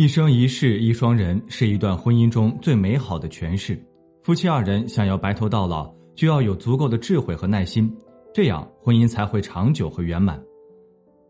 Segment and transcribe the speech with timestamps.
[0.00, 3.78] 一生一世一双人是一段婚姻中最美好的诠释。
[4.22, 7.94] 夫妻二人想要白头到老，就要有足够的智慧和耐心，
[8.32, 10.42] 这样婚姻才会长久和圆满。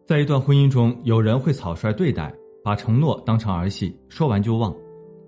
[0.06, 4.72] 在一段婚姻中，有人会草率对待，把承诺当成儿戏，说完就忘。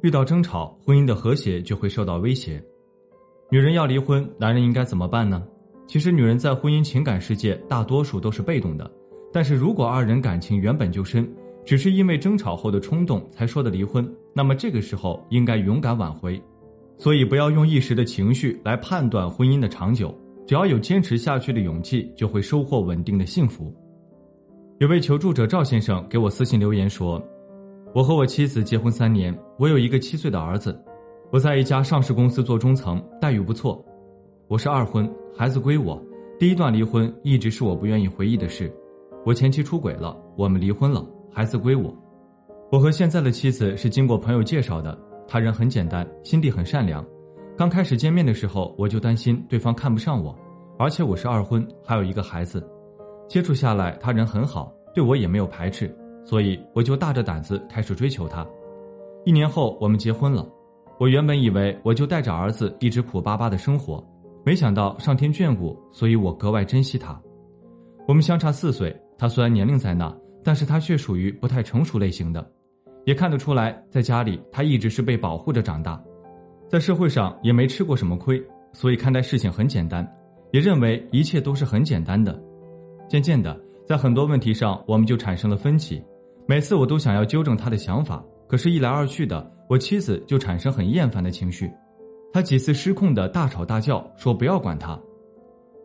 [0.02, 2.62] 遇到争吵，婚姻的和谐就会受到威胁。
[3.50, 5.42] 女人要离婚，男人应该怎么办呢？
[5.88, 8.88] 其实，女人在婚姻情感世界大多数都是被动的。
[9.32, 11.28] 但是如果二人感情原本就深，
[11.64, 16.40] 只是因为争吵后的冲动才说的离婚，那么这个时候应该勇敢挽回。
[16.98, 20.16] 所以不要用一时的情绪来判断婚姻的长久，
[20.46, 23.74] 只要有坚持下去的勇气，就会收获稳定的幸福。
[24.78, 27.22] 有位求助者赵先生给我私信留言说
[27.94, 30.76] ：“我和我妻子结婚三年，我有一个七岁的儿子，
[31.30, 33.84] 我在一家上市公司做中层，待遇不错。
[34.48, 36.00] 我是二婚，孩子归我。
[36.38, 38.72] 第一段离婚一直是我不愿意回忆的事。
[39.24, 41.92] 我前妻出轨了，我们离婚了。”孩子归我。
[42.70, 47.04] 我和现在的妻子是经过朋友介绍的，他人很简单，心地很善良。
[47.56, 50.34] 刚开始见面的时候，我就担心对方看不上我，
[50.78, 52.66] 而且我是二婚，还有一个孩子。
[53.28, 58.46] 接触下来，他人很好，对我也没有排斥，所以我就大着胆子开始追求他。
[59.24, 60.46] 一年后，我们结婚了。
[60.98, 64.04] 我原本以为我就带着儿子一直苦巴巴的生活，
[64.44, 67.20] 没想到上天眷顾，所以我格外珍惜他。
[68.06, 70.14] 我们相差四岁，他虽然年龄在那。
[70.42, 72.44] 但是他却属于不太成熟类型的，
[73.04, 76.02] 也看得出来，在家里他一直是被保护着长大，
[76.68, 80.06] 在社会上也没吃过什么亏，所以看待事情很简单，
[80.52, 82.40] 也认为一切都是很简单的。
[83.08, 86.02] 渐渐的，在很多问题上我们就产生了分歧，
[86.46, 91.70] 每次我都想要纠正他的想法，可是，一来二去的，我妻子就产生很厌烦的情绪，
[92.32, 94.98] 她几次失控的大吵大叫，说不要管他，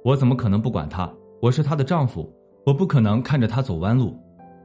[0.04, 1.12] 我怎么可能不管他？
[1.42, 2.34] 我是她的丈夫，
[2.66, 4.18] 我不可能看着她走弯路。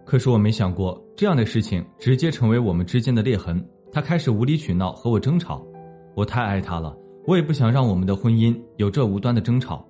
[0.05, 3.65] 可是我没想过这样的事情直接成为我们之间的裂痕。
[3.91, 5.65] 他开始无理取闹和我争吵，
[6.15, 6.97] 我太爱他了，
[7.27, 9.87] 我也不想让我们的婚姻有这无端的争吵。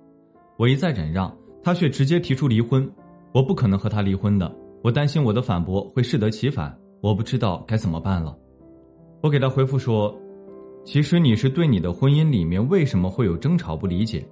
[0.57, 2.89] 我一再忍让，他却直接提出离婚。
[3.33, 4.53] 我不可能和他离婚的，
[4.83, 8.37] 我担心我的反驳会适得其反，我不知道该怎么办了。
[9.21, 10.13] 我给他回复说
[10.85, 14.27] ：“其实你是对你的婚姻里面为什么会有争吵不理解。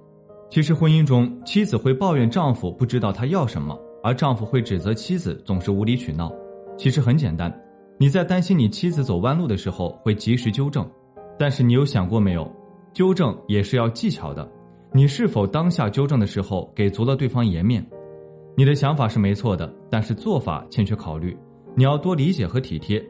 [0.50, 6.32] 其实婚姻中，妻子会抱怨丈夫不知道她要什么。”而丈夫会指责妻子总是无理取闹，
[6.76, 7.52] 其实很简单，
[7.98, 10.88] 你在担心你妻子走弯路的时候会及时纠正，
[11.38, 12.50] 但是你有想过没有，
[12.92, 14.50] 纠正也是要技巧的，
[14.92, 17.86] 你是否当下纠正的时候给足了对方颜面？
[18.56, 21.36] 你的想法是没错的，但是做法欠缺考虑，
[21.74, 23.02] 你要多理解和体贴，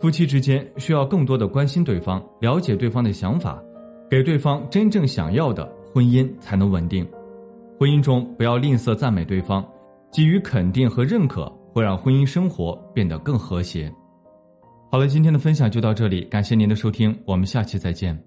[0.00, 3.62] 夫妻之间需要更多的关心对方，了解对方的想法，
[4.10, 7.06] 给对方真正想要的婚姻才能稳定，
[7.78, 9.64] 婚姻中不要吝啬赞美对方。
[10.12, 13.92] 给予肯定和认可，会让婚姻生活变得更和谐。
[14.90, 18.18] 好了，今天的分享就到这里，感谢您的收听，我们下期再见。